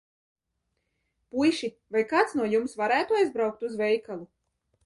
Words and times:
Puiši, 1.35 1.69
vai 1.97 2.03
kāds 2.13 2.35
no 2.39 2.49
jums 2.57 2.75
varētu 2.83 3.21
aizbraukt 3.21 3.67
uz 3.69 3.81
veikalu? 3.83 4.31